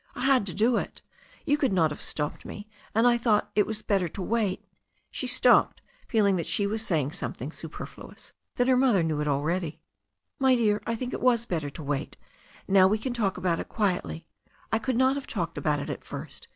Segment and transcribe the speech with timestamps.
[0.15, 1.03] I had to do it.
[1.45, 5.11] You could not have stopped me, and I thought it was better to wait *'
[5.11, 9.79] She stopped, feeling that she was saying something superfluous, that her mother knew it already.
[10.39, 12.17] "My dear, I think it was better to wait.
[12.67, 14.25] Now we can talk about it quietly.
[14.71, 16.47] I could not have talked about it at first.